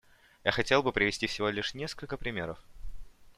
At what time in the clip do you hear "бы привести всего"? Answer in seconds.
0.81-1.47